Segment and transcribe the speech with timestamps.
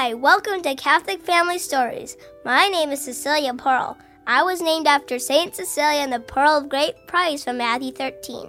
[0.00, 2.16] Hi, welcome to Catholic Family Stories.
[2.44, 3.98] My name is Cecilia Pearl.
[4.28, 8.48] I was named after Saint Cecilia and the Pearl of Great Price from Matthew 13.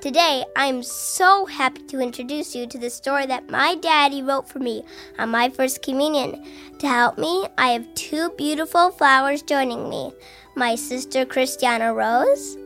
[0.00, 4.48] Today, I am so happy to introduce you to the story that my daddy wrote
[4.48, 4.82] for me
[5.20, 6.44] on my first communion.
[6.80, 10.12] To help me, I have two beautiful flowers joining me
[10.56, 12.56] my sister Christiana Rose.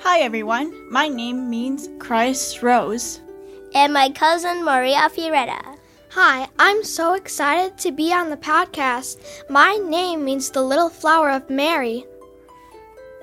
[0.00, 0.74] Hi, everyone.
[0.92, 3.22] My name means Christ Rose.
[3.74, 5.75] And my cousin Maria Fioretta.
[6.18, 9.18] Hi, I'm so excited to be on the podcast.
[9.50, 12.06] My name means the little flower of Mary.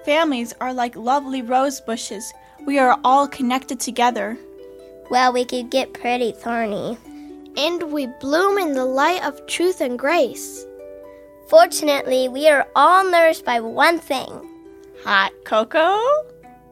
[0.05, 2.32] Families are like lovely rose bushes.
[2.68, 4.38] We are all connected together.
[5.09, 6.95] Well, we could get pretty thorny.
[7.58, 10.63] And we bloom in the light of truth and grace.
[11.48, 14.30] Fortunately, we are all nourished by one thing
[15.04, 15.99] hot cocoa?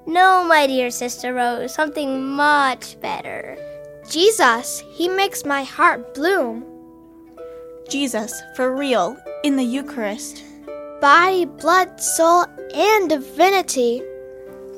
[0.06, 3.58] No, my dear Sister Rose, something much better.
[4.10, 6.66] Jesus, He makes my heart bloom.
[7.90, 10.44] Jesus, for real, in the Eucharist.
[11.02, 14.02] Body, blood, soul, and divinity.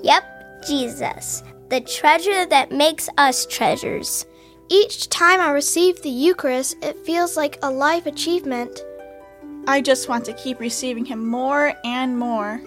[0.01, 0.23] Yep,
[0.67, 4.25] Jesus, the treasure that makes us treasures.
[4.69, 8.83] Each time I receive the Eucharist, it feels like a life achievement.
[9.67, 12.61] I just want to keep receiving Him more and more.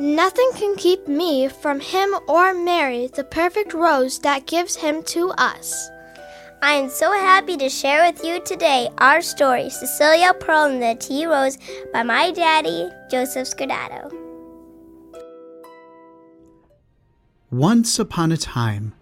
[0.00, 5.28] Nothing can keep me from Him or Mary, the perfect rose that gives Him to
[5.32, 5.90] us.
[6.62, 10.94] I am so happy to share with you today our story, Cecilia Pearl and the
[10.98, 11.58] Tea Rose,
[11.92, 14.10] by my daddy, Joseph Scardato.
[17.50, 18.94] Once upon a time,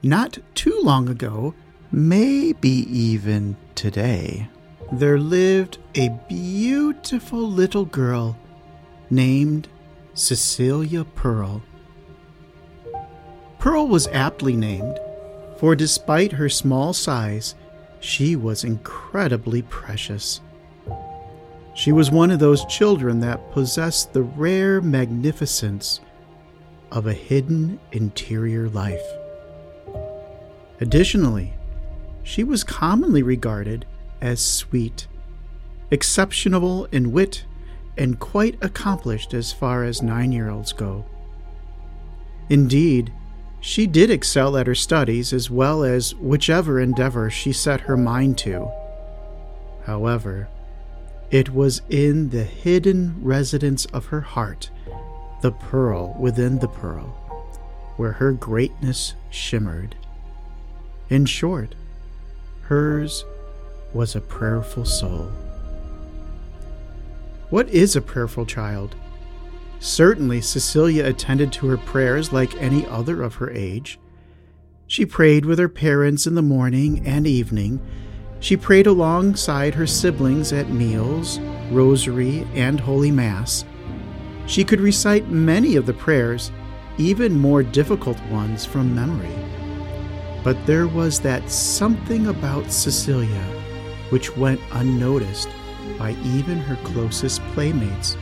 [0.00, 1.56] not too long ago,
[1.90, 4.48] maybe even today,
[4.92, 8.38] there lived a beautiful little girl
[9.10, 9.66] named
[10.14, 11.62] Cecilia Pearl.
[13.58, 14.98] Pearl was aptly named
[15.60, 17.54] for despite her small size,
[18.00, 20.40] she was incredibly precious.
[21.74, 26.00] She was one of those children that possessed the rare magnificence
[26.90, 29.04] of a hidden interior life.
[30.80, 31.52] Additionally,
[32.22, 33.84] she was commonly regarded
[34.22, 35.08] as sweet,
[35.90, 37.44] exceptional in wit,
[37.96, 41.04] and quite accomplished as far as nine year olds go.
[42.48, 43.12] Indeed,
[43.60, 48.38] she did excel at her studies as well as whichever endeavor she set her mind
[48.38, 48.70] to.
[49.84, 50.48] However,
[51.30, 54.70] it was in the hidden residence of her heart,
[55.42, 57.06] the pearl within the pearl,
[57.96, 59.94] where her greatness shimmered.
[61.08, 61.74] In short,
[62.62, 63.24] hers
[63.92, 65.30] was a prayerful soul.
[67.50, 68.94] What is a prayerful child?
[69.80, 73.98] Certainly, Cecilia attended to her prayers like any other of her age.
[74.86, 77.80] She prayed with her parents in the morning and evening.
[78.38, 81.40] She prayed alongside her siblings at meals,
[81.72, 83.64] rosary, and Holy Mass.
[84.46, 86.52] She could recite many of the prayers,
[86.98, 89.34] even more difficult ones, from memory.
[90.44, 93.44] But there was that something about Cecilia
[94.10, 95.48] which went unnoticed
[95.98, 98.16] by even her closest playmates.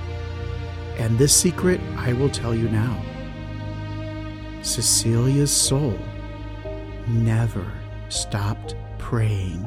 [0.96, 3.02] And this secret I will tell you now.
[4.62, 5.98] Cecilia's soul
[7.06, 7.66] never
[8.08, 9.66] stopped praying.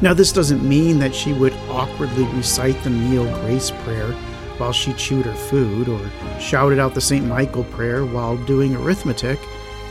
[0.00, 4.12] Now, this doesn't mean that she would awkwardly recite the meal grace prayer
[4.58, 6.00] while she chewed her food or
[6.40, 7.24] shouted out the St.
[7.24, 9.38] Michael prayer while doing arithmetic,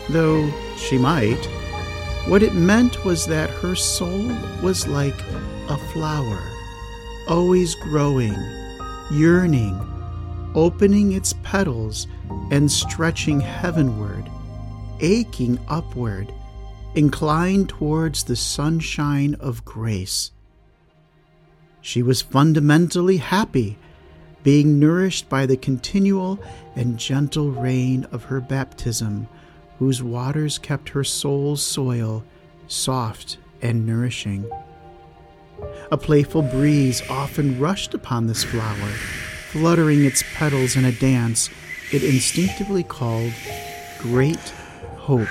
[0.10, 1.44] though she might.
[2.28, 5.20] What it meant was that her soul was like
[5.70, 6.42] a flower,
[7.28, 8.36] always growing
[9.12, 9.80] yearning,
[10.56, 12.08] opening its petals
[12.52, 14.30] and stretching heavenward,
[15.00, 16.34] aching upward,
[16.96, 20.32] inclined towards the sunshine of grace.
[21.82, 23.78] She was fundamentally happy,
[24.42, 26.40] being nourished by the continual
[26.76, 29.28] and gentle rain of her baptism,
[29.80, 32.24] whose waters kept her soul's soil
[32.68, 34.50] soft and nourishing.
[35.92, 38.90] A playful breeze often rushed upon this flower,
[39.52, 41.50] fluttering its petals in a dance
[41.92, 43.32] it instinctively called
[44.00, 44.54] Great
[44.98, 45.28] Hope.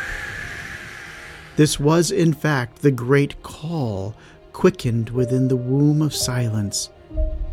[1.56, 4.14] This was, in fact, the great call
[4.52, 6.90] quickened within the womb of silence.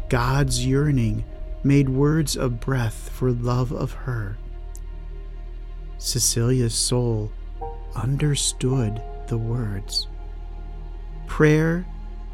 [0.09, 1.25] God's yearning
[1.63, 4.37] made words of breath for love of her.
[5.97, 7.31] Cecilia's soul
[7.95, 10.07] understood the words.
[11.27, 11.85] Prayer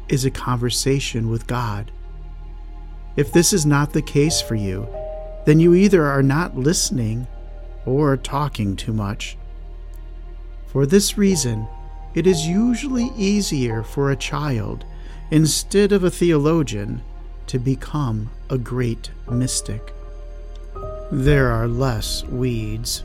[0.08, 1.90] is a conversation with God.
[3.16, 4.88] If this is not the case for you,
[5.46, 7.26] then you either are not listening
[7.84, 9.36] or talking too much.
[10.66, 11.66] For this reason,
[12.14, 14.84] it is usually easier for a child
[15.30, 17.02] instead of a theologian,
[17.46, 19.92] to become a great mystic.
[21.12, 23.04] There are less weeds.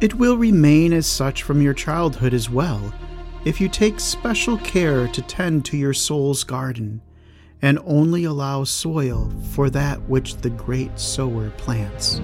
[0.00, 2.92] It will remain as such from your childhood as well
[3.44, 7.00] if you take special care to tend to your soul's garden
[7.62, 12.20] and only allow soil for that which the great sower plants.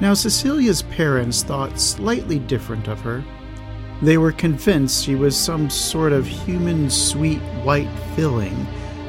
[0.00, 3.24] Now, Cecilia's parents thought slightly different of her.
[4.02, 8.66] They were convinced she was some sort of human sweet white filling,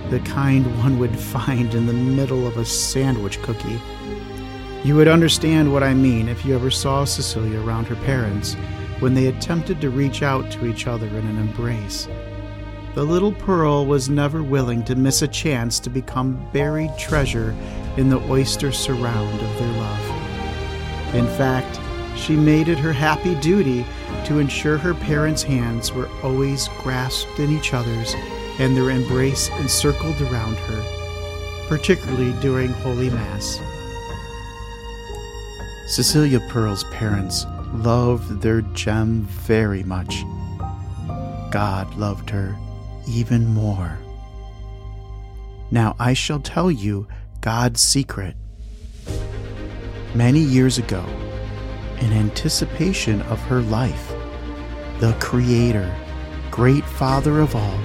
[0.10, 3.81] the kind one would find in the middle of a sandwich cookie.
[4.84, 8.56] You would understand what I mean if you ever saw Cecilia around her parents
[9.00, 12.08] when they attempted to reach out to each other in an embrace.
[12.96, 17.56] The little Pearl was never willing to miss a chance to become buried treasure
[17.96, 21.14] in the oyster surround of their love.
[21.14, 21.80] In fact,
[22.18, 23.86] she made it her happy duty
[24.26, 28.16] to ensure her parents' hands were always grasped in each other's
[28.60, 33.60] and their embrace encircled around her, particularly during Holy Mass.
[35.86, 37.46] Cecilia Pearl's parents
[37.83, 40.24] loved their gem very much.
[41.51, 42.57] God loved her
[43.07, 43.97] even more.
[45.71, 47.07] Now I shall tell you
[47.41, 48.35] God's secret.
[50.15, 51.03] Many years ago,
[52.00, 54.13] in anticipation of her life,
[55.00, 55.94] the Creator,
[56.51, 57.79] great Father of all,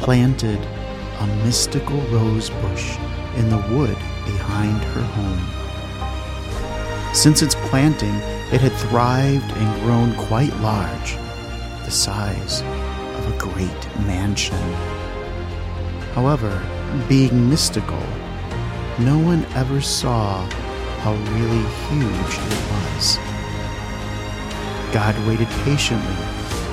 [0.00, 2.96] planted a mystical rose bush
[3.36, 5.40] in the wood behind her home.
[7.14, 8.14] Since its planting,
[8.52, 11.16] it had thrived and grown quite large,
[11.84, 14.58] the size of a great mansion.
[16.14, 16.60] However,
[17.08, 18.02] being mystical,
[18.98, 20.44] no one ever saw
[21.00, 23.18] how really huge it was.
[24.92, 26.16] God waited patiently,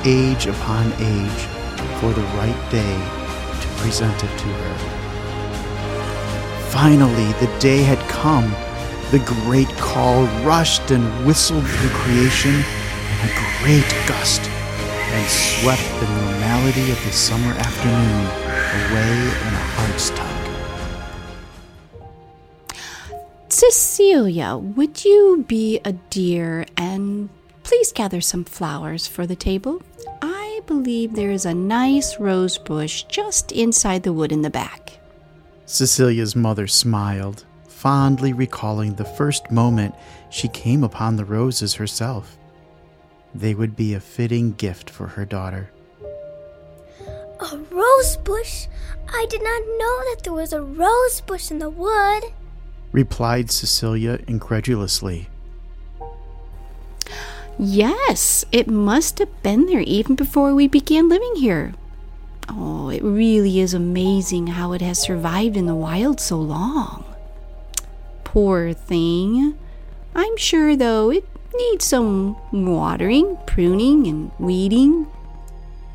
[0.04, 1.42] age upon age,
[2.00, 2.98] for the right day
[3.62, 4.78] to present it to her.
[6.72, 8.52] Finally, the day had come.
[9.10, 13.32] The great call rushed and whistled through creation in a
[13.62, 18.26] great gust and swept the normality of the summer afternoon
[18.90, 20.38] away in a heart's tug.
[23.48, 27.30] Cecilia, would you be a dear and
[27.64, 29.82] please gather some flowers for the table?
[30.22, 35.00] I believe there is a nice rose bush just inside the wood in the back.
[35.66, 37.46] Cecilia's mother smiled,
[37.78, 39.94] fondly recalling the first moment
[40.32, 42.36] she came upon the roses herself.
[43.36, 45.70] They would be a fitting gift for her daughter.
[47.00, 48.66] A rose bush?
[49.08, 52.24] I did not know that there was a rose bush in the wood.
[52.92, 55.30] replied Cecilia incredulously.
[57.60, 61.76] Yes, it must have been there even before we began living here.
[62.50, 67.07] Oh, it really is amazing how it has survived in the wild so long.
[68.28, 69.58] Poor thing.
[70.14, 71.26] I'm sure, though, it
[71.56, 75.08] needs some watering, pruning, and weeding.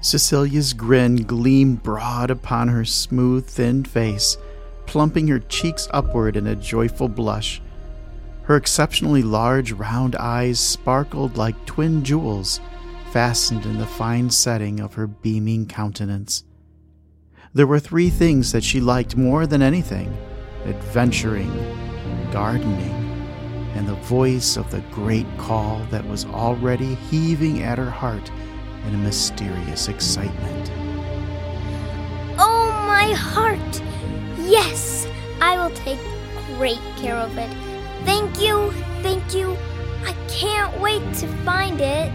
[0.01, 4.39] Cecilia's grin gleamed broad upon her smooth, thin face,
[4.87, 7.61] plumping her cheeks upward in a joyful blush.
[8.45, 12.61] Her exceptionally large, round eyes sparkled like twin jewels
[13.11, 16.45] fastened in the fine setting of her beaming countenance.
[17.53, 20.17] There were three things that she liked more than anything
[20.65, 21.53] adventuring,
[22.33, 22.91] gardening,
[23.75, 28.31] and the voice of the great call that was already heaving at her heart
[28.87, 30.71] in a mysterious excitement.
[32.39, 33.83] Oh, my heart!
[34.39, 35.07] Yes,
[35.41, 36.01] I will take
[36.57, 37.51] great care of it.
[38.05, 38.73] Thank you,
[39.03, 39.57] thank you.
[40.05, 42.13] I can't wait to find it.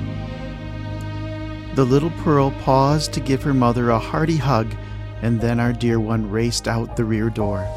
[1.76, 4.74] The little Pearl paused to give her mother a hearty hug,
[5.22, 7.68] and then our dear one raced out the rear door.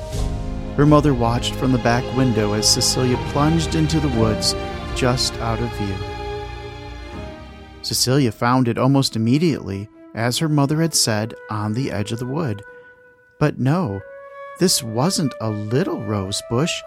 [0.76, 4.54] Her mother watched from the back window as Cecilia plunged into the woods
[4.94, 5.96] just out of view.
[7.82, 12.26] Cecilia found it almost immediately, as her mother had said, on the edge of the
[12.26, 12.62] wood.
[13.38, 14.00] But no,
[14.58, 16.82] this wasn't a little rose bush.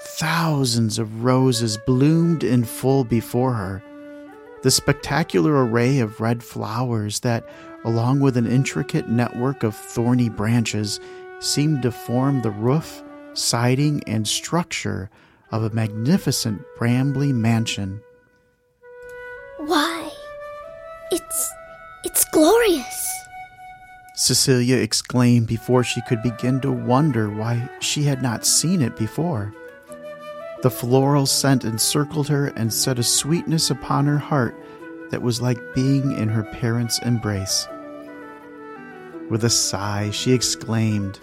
[0.00, 3.82] Thousands of roses bloomed in full before her.
[4.62, 7.46] The spectacular array of red flowers that,
[7.84, 10.98] along with an intricate network of thorny branches,
[11.38, 13.03] seemed to form the roof,
[13.34, 15.10] siding, and structure
[15.50, 18.00] of a magnificent brambly mansion.
[19.58, 20.10] Why,
[21.10, 21.50] it's.
[22.04, 23.10] it's glorious.
[24.16, 29.52] Cecilia exclaimed before she could begin to wonder why she had not seen it before.
[30.62, 34.54] The floral scent encircled her and set a sweetness upon her heart
[35.10, 37.68] that was like being in her parents' embrace.
[39.28, 41.18] With a sigh, she exclaimed,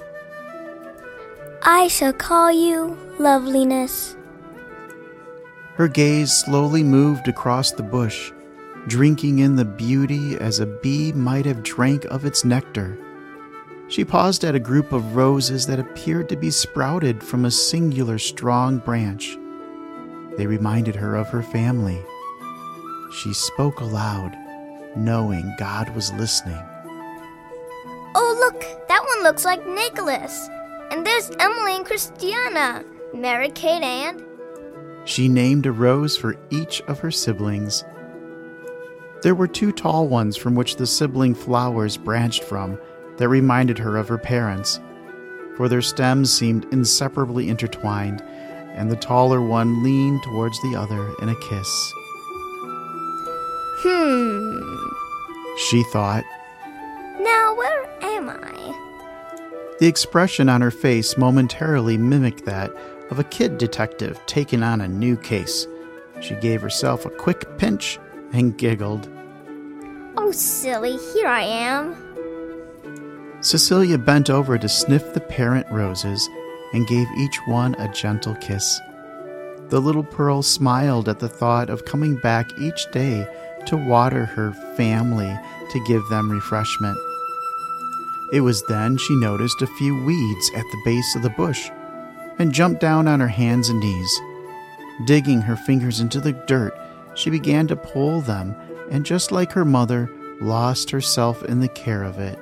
[1.64, 4.16] I shall call you Loveliness.
[5.76, 8.32] Her gaze slowly moved across the bush,
[8.88, 12.98] drinking in the beauty as a bee might have drank of its nectar.
[13.90, 18.18] She paused at a group of roses that appeared to be sprouted from a singular
[18.18, 19.38] strong branch.
[20.38, 22.02] They reminded her of her family.
[23.14, 24.36] She spoke aloud,
[24.96, 26.64] knowing God was listening.
[28.16, 30.50] Oh, look, that one looks like Nicholas.
[30.92, 32.84] And there's Emily and Christiana,
[33.14, 34.22] Mary Kate and.
[35.06, 37.86] She named a rose for each of her siblings.
[39.24, 42.78] There were two tall ones from which the sibling flowers branched from
[43.18, 44.80] that reminded her of her parents,
[45.56, 48.22] for their stems seemed inseparably intertwined,
[48.74, 51.94] and the taller one leaned towards the other in a kiss.
[53.84, 54.62] Hmm.
[55.70, 56.24] She thought.
[57.20, 58.61] Now, where am I?
[59.82, 62.72] The expression on her face momentarily mimicked that
[63.10, 65.66] of a kid detective taking on a new case.
[66.20, 67.98] She gave herself a quick pinch
[68.32, 69.10] and giggled.
[70.18, 71.96] Oh, silly, here I am.
[73.42, 76.30] Cecilia bent over to sniff the parent roses
[76.74, 78.80] and gave each one a gentle kiss.
[79.70, 83.28] The little pearl smiled at the thought of coming back each day
[83.66, 85.36] to water her family
[85.72, 87.00] to give them refreshment.
[88.32, 91.70] It was then she noticed a few weeds at the base of the bush
[92.40, 94.22] and jumped down on her hands and knees.
[95.06, 96.74] Digging her fingers into the dirt,
[97.14, 98.56] she began to pull them
[98.90, 100.10] and, just like her mother,
[100.40, 102.40] lost herself in the care of it.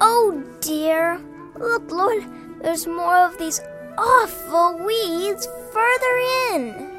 [0.00, 1.20] Oh dear.
[1.56, 2.24] Look, Lord,
[2.60, 3.60] there's more of these
[3.96, 6.90] awful weeds further in.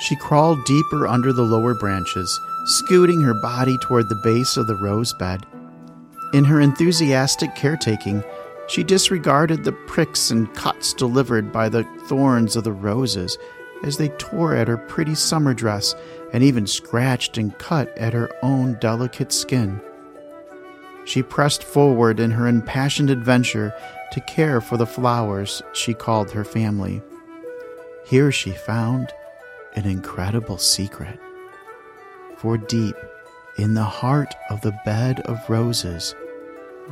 [0.00, 4.76] She crawled deeper under the lower branches, scooting her body toward the base of the
[4.76, 5.46] rose bed.
[6.32, 8.22] In her enthusiastic caretaking,
[8.68, 13.36] she disregarded the pricks and cuts delivered by the thorns of the roses
[13.82, 15.94] as they tore at her pretty summer dress
[16.32, 19.80] and even scratched and cut at her own delicate skin.
[21.04, 23.74] She pressed forward in her impassioned adventure
[24.12, 27.02] to care for the flowers she called her family.
[28.06, 29.12] Here she found
[29.74, 31.18] an incredible secret.
[32.36, 32.94] For deep
[33.58, 36.14] in the heart of the bed of roses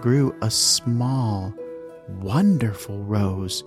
[0.00, 1.54] grew a small,
[2.20, 3.64] wonderful rose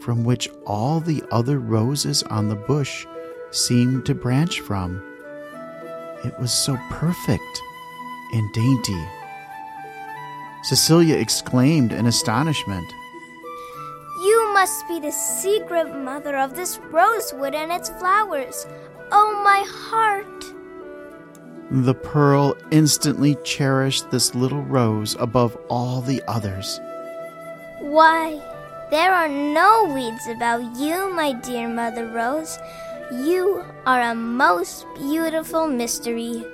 [0.00, 3.06] from which all the other roses on the bush
[3.50, 5.02] seemed to branch from.
[6.24, 7.62] It was so perfect
[8.32, 9.06] and dainty.
[10.64, 12.86] Cecilia exclaimed in astonishment.
[14.22, 18.66] You must be the secret mother of this rosewood and its flowers.
[19.12, 20.35] Oh, my heart.
[21.70, 26.80] The pearl instantly cherished this little rose above all the others.
[27.80, 28.40] Why,
[28.90, 32.56] there are no weeds about you, my dear Mother Rose.
[33.10, 36.44] You are a most beautiful mystery.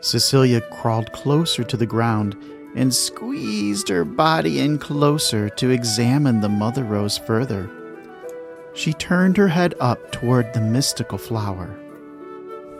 [0.00, 2.36] Cecilia crawled closer to the ground
[2.76, 7.70] and squeezed her body in closer to examine the mother rose further.
[8.74, 11.74] She turned her head up toward the mystical flower.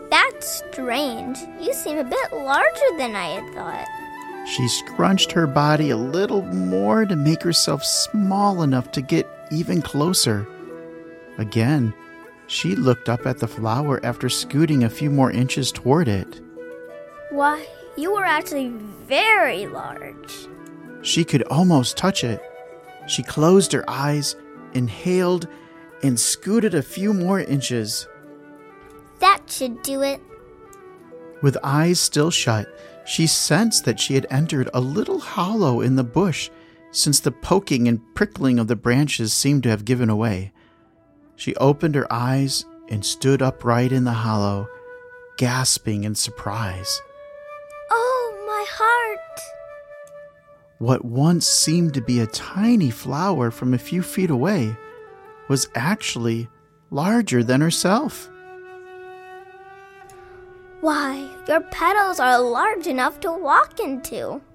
[0.09, 1.37] That's strange.
[1.59, 3.87] You seem a bit larger than I had thought.
[4.47, 9.81] She scrunched her body a little more to make herself small enough to get even
[9.81, 10.47] closer.
[11.37, 11.93] Again,
[12.47, 16.41] she looked up at the flower after scooting a few more inches toward it.
[17.29, 18.69] Why, you were actually
[19.05, 20.47] very large.
[21.03, 22.41] She could almost touch it.
[23.07, 24.35] She closed her eyes,
[24.73, 25.47] inhaled,
[26.01, 28.07] and scooted a few more inches.
[29.19, 30.21] That should do it.
[31.41, 32.67] With eyes still shut,
[33.05, 36.49] she sensed that she had entered a little hollow in the bush,
[36.91, 40.51] since the poking and prickling of the branches seemed to have given away.
[41.35, 44.67] She opened her eyes and stood upright in the hollow,
[45.37, 47.01] gasping in surprise.
[47.89, 49.41] Oh, my heart!
[50.79, 54.75] What once seemed to be a tiny flower from a few feet away
[55.47, 56.49] was actually
[56.91, 58.29] larger than herself.
[60.81, 64.41] Why, your petals are large enough to walk into.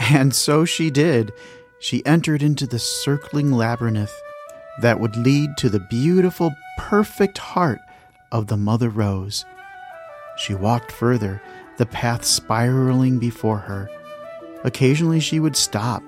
[0.00, 1.30] And so she did.
[1.78, 4.12] She entered into the circling labyrinth
[4.80, 7.80] that would lead to the beautiful, perfect heart
[8.32, 9.44] of the Mother Rose.
[10.36, 11.42] She walked further,
[11.76, 13.90] the path spiraling before her.
[14.64, 16.02] Occasionally she would stop,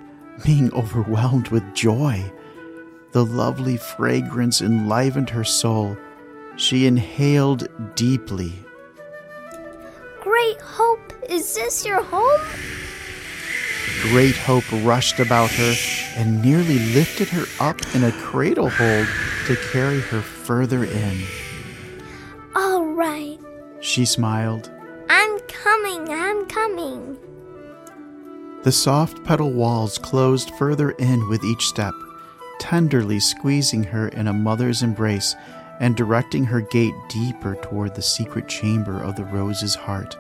[0.45, 2.33] being overwhelmed with joy.
[3.13, 5.97] The lovely fragrance enlivened her soul.
[6.57, 8.53] She inhaled deeply.
[10.21, 12.41] Great Hope, is this your home?
[14.03, 15.75] great hope rushed about her
[16.17, 19.07] and nearly lifted her up in a cradle hold
[19.47, 21.23] to carry her further in.
[22.57, 23.39] All right.
[23.81, 24.71] She smiled.
[25.09, 27.17] I'm coming, I'm coming.
[28.65, 31.95] The soft petal walls closed further in with each step,
[32.59, 35.37] tenderly squeezing her in a mother's embrace
[35.83, 40.17] and directing her gait deeper toward the secret chamber of the rose's heart.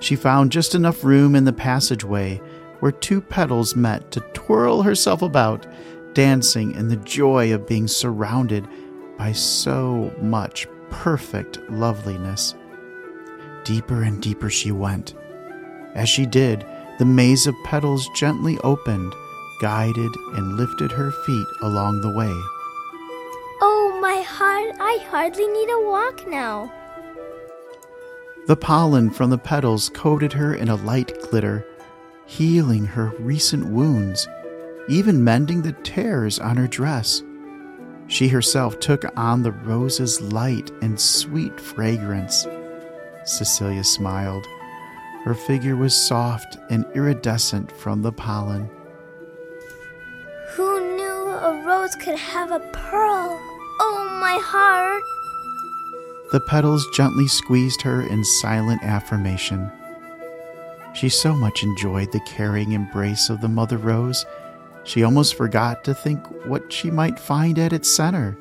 [0.00, 2.40] She found just enough room in the passageway
[2.80, 5.66] where two petals met to twirl herself about,
[6.14, 8.66] dancing in the joy of being surrounded
[9.18, 12.54] by so much perfect loveliness.
[13.64, 15.14] Deeper and deeper she went.
[15.94, 16.64] As she did,
[16.98, 19.12] the maze of petals gently opened,
[19.60, 22.34] guided and lifted her feet along the way.
[24.00, 26.72] My heart, I hardly need a walk now.
[28.46, 31.66] The pollen from the petals coated her in a light glitter,
[32.24, 34.28] healing her recent wounds,
[34.88, 37.22] even mending the tears on her dress.
[38.06, 42.46] She herself took on the rose's light and sweet fragrance.
[43.24, 44.46] Cecilia smiled.
[45.24, 48.70] Her figure was soft and iridescent from the pollen.
[50.52, 53.47] Who knew a rose could have a pearl?
[53.80, 55.02] Oh, my heart.
[56.32, 59.70] The petals gently squeezed her in silent affirmation.
[60.94, 64.24] She so much enjoyed the caring embrace of the mother rose,
[64.88, 68.38] she almost forgot to think what she might find at its center.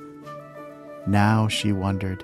[1.06, 2.24] Now she wondered.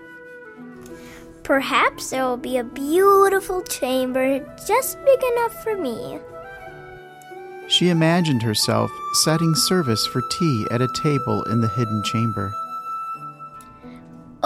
[1.44, 6.20] Perhaps there will be a beautiful chamber just big enough for me.
[7.68, 8.90] She imagined herself
[9.24, 12.54] setting service for tea at a table in the hidden chamber.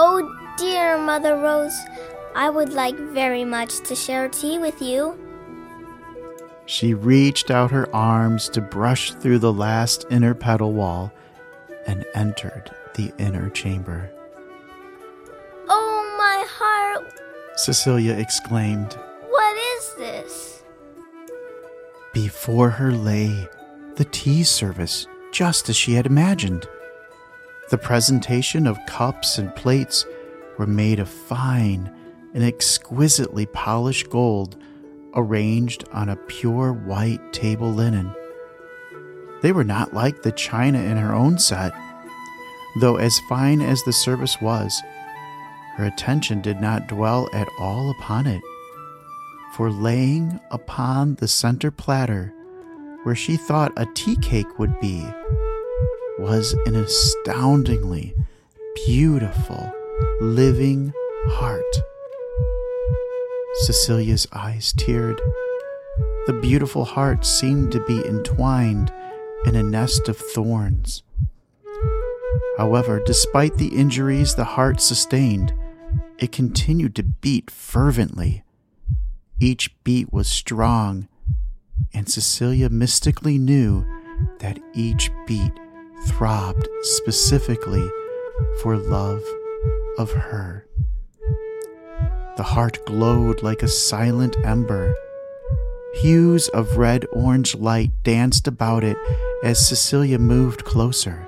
[0.00, 1.76] Oh, dear Mother Rose,
[2.36, 5.18] I would like very much to share tea with you.
[6.66, 11.12] She reached out her arms to brush through the last inner petal wall
[11.86, 14.08] and entered the inner chamber.
[15.68, 17.12] Oh, my heart,
[17.56, 18.96] Cecilia exclaimed.
[19.30, 20.62] what is this?
[22.12, 23.48] Before her lay
[23.96, 26.68] the tea service, just as she had imagined.
[27.70, 30.06] The presentation of cups and plates
[30.56, 31.92] were made of fine
[32.32, 34.56] and exquisitely polished gold,
[35.14, 38.14] arranged on a pure white table linen.
[39.42, 41.72] They were not like the china in her own set,
[42.80, 44.80] though, as fine as the service was,
[45.76, 48.42] her attention did not dwell at all upon it
[49.54, 52.32] for laying upon the center platter,
[53.02, 55.04] where she thought a tea cake would be,
[56.28, 58.14] was an astoundingly
[58.84, 59.72] beautiful
[60.20, 60.92] living
[61.28, 61.64] heart.
[63.62, 65.18] Cecilia's eyes teared.
[66.26, 68.92] The beautiful heart seemed to be entwined
[69.46, 71.02] in a nest of thorns.
[72.58, 75.54] However, despite the injuries the heart sustained,
[76.18, 78.44] it continued to beat fervently.
[79.40, 81.08] Each beat was strong,
[81.94, 83.86] and Cecilia mystically knew
[84.40, 85.52] that each beat
[86.06, 87.90] throbbed specifically
[88.62, 89.22] for love
[89.98, 90.66] of her.
[92.36, 94.94] The heart glowed like a silent ember.
[95.94, 98.96] Hues of red orange light danced about it
[99.42, 101.26] as Cecilia moved closer.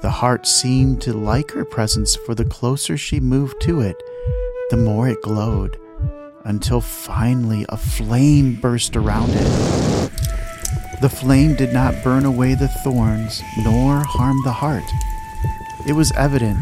[0.00, 4.02] The heart seemed to like her presence, for the closer she moved to it,
[4.70, 5.78] the more it glowed,
[6.44, 9.95] until finally a flame burst around it.
[11.00, 14.90] The flame did not burn away the thorns nor harm the heart.
[15.86, 16.58] It was evident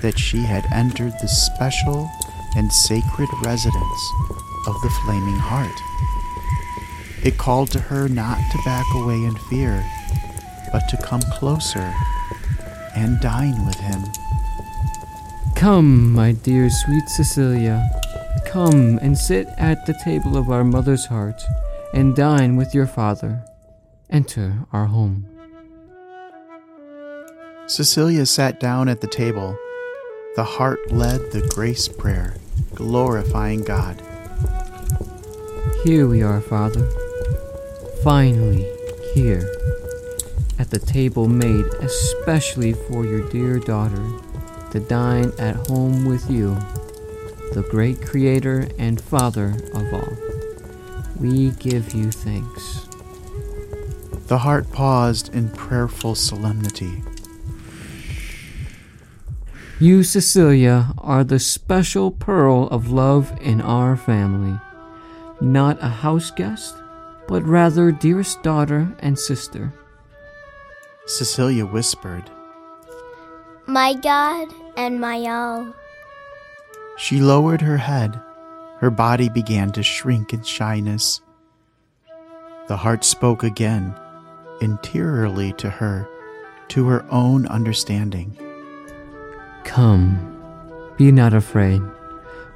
[0.00, 2.10] that she had entered the special
[2.56, 4.12] and sacred residence
[4.66, 5.80] of the flaming heart.
[7.22, 9.84] It called to her not to back away in fear,
[10.72, 11.94] but to come closer
[12.96, 14.02] and dine with him.
[15.54, 17.88] Come, my dear sweet Cecilia.
[18.46, 21.42] Come and sit at the table of our mother's heart
[21.92, 23.44] and dine with your father.
[24.10, 25.26] Enter our home.
[27.66, 29.56] Cecilia sat down at the table.
[30.36, 32.34] The heart led the grace prayer,
[32.74, 34.02] glorifying God.
[35.84, 36.86] Here we are, Father.
[38.02, 38.66] Finally,
[39.14, 39.50] here,
[40.58, 44.04] at the table made especially for your dear daughter,
[44.72, 46.54] to dine at home with you,
[47.52, 50.16] the great Creator and Father of all.
[51.18, 52.88] We give you thanks.
[54.26, 57.02] The heart paused in prayerful solemnity.
[59.78, 64.58] You, Cecilia, are the special pearl of love in our family.
[65.40, 66.74] Not a house guest,
[67.28, 69.74] but rather dearest daughter and sister.
[71.06, 72.30] Cecilia whispered.
[73.66, 75.74] My God and my all.
[76.96, 78.20] She lowered her head.
[78.78, 81.20] Her body began to shrink in shyness.
[82.68, 83.94] The heart spoke again,
[84.64, 86.08] interiorly to her,
[86.68, 88.36] to her own understanding.
[89.64, 90.18] Come,
[90.96, 91.80] be not afraid,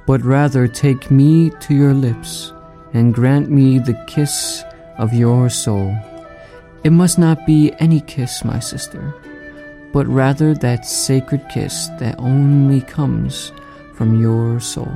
[0.05, 2.51] but rather take me to your lips
[2.93, 4.63] and grant me the kiss
[4.97, 5.95] of your soul.
[6.83, 9.13] It must not be any kiss, my sister,
[9.93, 13.51] but rather that sacred kiss that only comes
[13.93, 14.91] from your soul.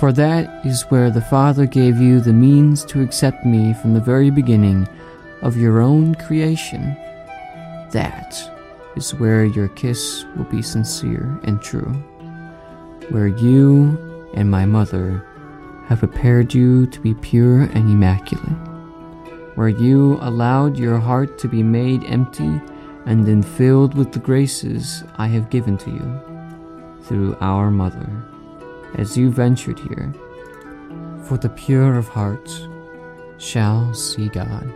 [0.00, 4.00] For that is where the Father gave you the means to accept me from the
[4.00, 4.88] very beginning
[5.42, 6.96] of your own creation.
[7.90, 8.38] That
[8.96, 11.92] is where your kiss will be sincere and true,
[13.10, 15.24] where you and my mother
[15.86, 18.58] have prepared you to be pure and immaculate,
[19.54, 22.60] where you allowed your heart to be made empty
[23.06, 28.06] and then filled with the graces I have given to you through our mother,
[28.96, 30.12] as you ventured here.
[31.24, 32.50] For the pure of heart
[33.38, 34.70] shall see God.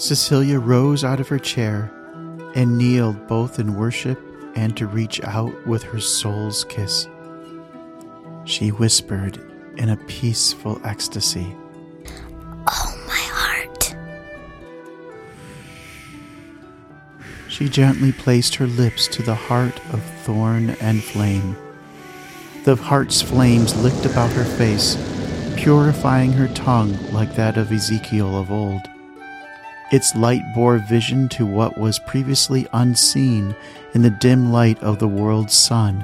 [0.00, 1.92] Cecilia rose out of her chair
[2.54, 4.18] and kneeled both in worship
[4.54, 7.06] and to reach out with her soul's kiss.
[8.46, 9.38] She whispered
[9.76, 11.54] in a peaceful ecstasy,
[12.66, 13.94] Oh, my heart.
[17.50, 21.54] She gently placed her lips to the heart of thorn and flame.
[22.64, 24.96] The heart's flames licked about her face,
[25.58, 28.80] purifying her tongue like that of Ezekiel of old.
[29.90, 33.56] Its light bore vision to what was previously unseen
[33.92, 36.00] in the dim light of the world's sun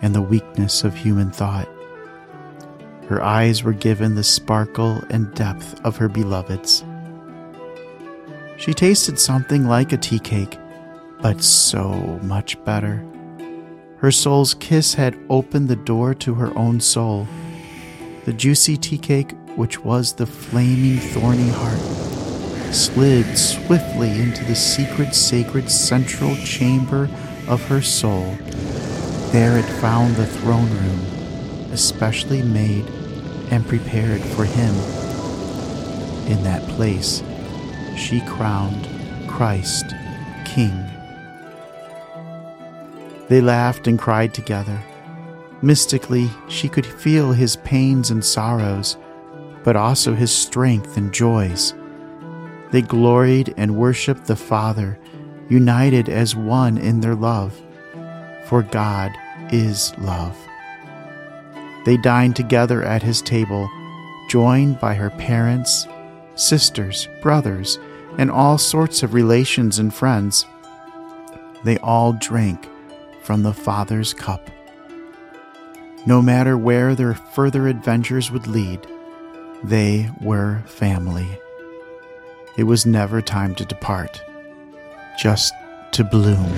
[0.00, 1.68] and the weakness of human thought.
[3.08, 6.82] Her eyes were given the sparkle and depth of her beloved's.
[8.56, 10.58] She tasted something like a tea cake,
[11.20, 13.04] but so much better.
[13.98, 17.28] Her soul's kiss had opened the door to her own soul.
[18.24, 22.05] The juicy tea cake, which was the flaming thorny heart,
[22.76, 27.08] slid swiftly into the secret, sacred central chamber
[27.48, 28.36] of her soul.
[29.32, 31.00] There it found the throne room,
[31.72, 32.84] especially made
[33.50, 34.74] and prepared for him.
[36.30, 37.22] In that place,
[37.96, 38.86] she crowned
[39.26, 39.86] Christ
[40.44, 40.84] King.
[43.28, 44.82] They laughed and cried together.
[45.62, 48.98] Mystically, she could feel his pains and sorrows,
[49.64, 51.74] but also his strength and joys.
[52.70, 54.98] They gloried and worshiped the Father,
[55.48, 57.60] united as one in their love,
[58.46, 59.12] for God
[59.52, 60.36] is love.
[61.84, 63.70] They dined together at his table,
[64.28, 65.86] joined by her parents,
[66.34, 67.78] sisters, brothers,
[68.18, 70.44] and all sorts of relations and friends.
[71.64, 72.68] They all drank
[73.22, 74.50] from the Father's cup.
[76.06, 78.86] No matter where their further adventures would lead,
[79.62, 81.38] they were family.
[82.56, 84.24] It was never time to depart,
[85.18, 85.52] just
[85.92, 86.52] to bloom.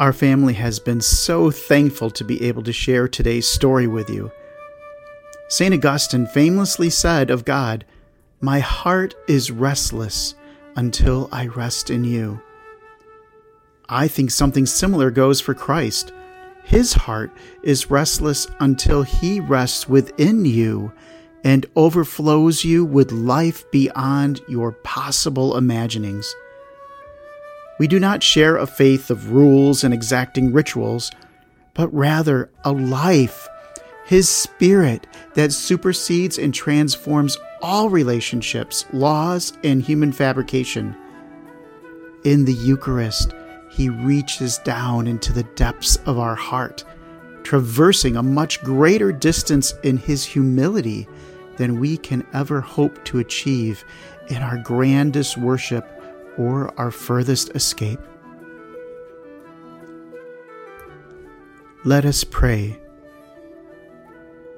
[0.00, 4.30] Our family has been so thankful to be able to share today's story with you.
[5.48, 5.74] St.
[5.74, 7.84] Augustine famously said of God,
[8.40, 10.36] My heart is restless
[10.76, 12.40] until I rest in you.
[13.88, 16.12] I think something similar goes for Christ.
[16.62, 17.32] His heart
[17.64, 20.92] is restless until he rests within you
[21.42, 26.32] and overflows you with life beyond your possible imaginings.
[27.80, 31.10] We do not share a faith of rules and exacting rituals,
[31.74, 33.48] but rather a life,
[34.06, 40.96] His Spirit that supersedes and transforms all relationships, laws, and human fabrication.
[42.24, 43.34] In the Eucharist,
[43.70, 46.84] He reaches down into the depths of our heart,
[47.42, 51.08] traversing a much greater distance in His humility
[51.56, 53.84] than we can ever hope to achieve
[54.28, 55.86] in our grandest worship
[56.36, 58.00] or our furthest escape.
[61.84, 62.78] Let us pray.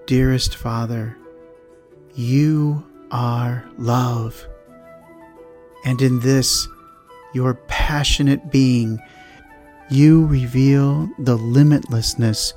[0.07, 1.17] Dearest Father,
[2.15, 4.47] you are love.
[5.85, 6.69] And in this,
[7.33, 9.01] your passionate being,
[9.91, 12.53] you reveal the limitlessness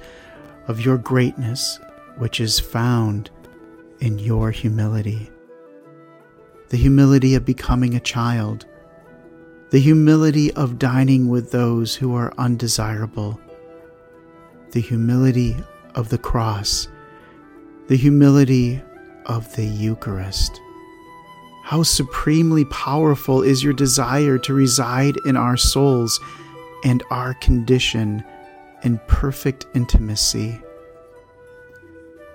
[0.67, 1.79] of your greatness,
[2.17, 3.29] which is found
[3.99, 5.29] in your humility.
[6.69, 8.65] The humility of becoming a child,
[9.69, 13.39] the humility of dining with those who are undesirable,
[14.71, 15.55] the humility
[15.95, 16.87] of the cross,
[17.87, 18.81] the humility
[19.25, 20.62] of the Eucharist.
[21.63, 26.19] How supremely powerful is your desire to reside in our souls
[26.83, 28.23] and our condition
[28.83, 30.62] in perfect intimacy.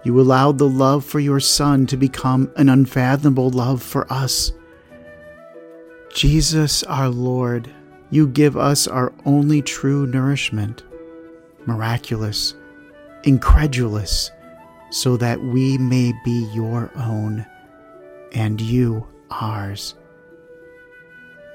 [0.05, 4.53] You allowed the love for your Son to become an unfathomable love for us.
[6.14, 7.70] Jesus, our Lord,
[8.11, 10.83] you give us our only true nourishment,
[11.66, 12.55] miraculous,
[13.24, 14.31] incredulous,
[14.90, 17.46] so that we may be your own
[18.33, 19.94] and you ours.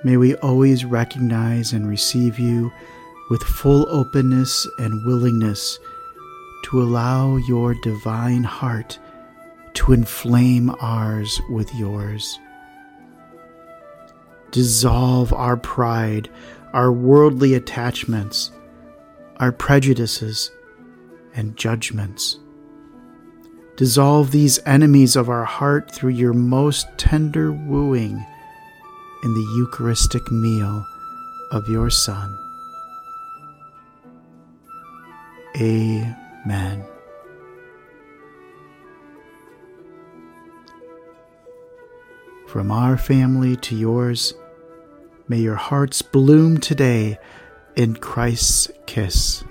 [0.03, 2.71] May we always recognize and receive you
[3.29, 5.79] with full openness and willingness
[6.65, 8.99] to allow your divine heart
[9.75, 12.37] to inflame ours with yours.
[14.51, 16.29] Dissolve our pride,
[16.73, 18.51] our worldly attachments,
[19.37, 20.51] our prejudices,
[21.33, 22.39] and judgments.
[23.75, 28.23] Dissolve these enemies of our heart through your most tender wooing
[29.23, 30.85] in the Eucharistic meal
[31.51, 32.37] of your Son.
[35.57, 36.85] Amen.
[42.47, 44.35] From our family to yours,
[45.27, 47.17] may your hearts bloom today
[47.75, 49.43] in Christ's kiss.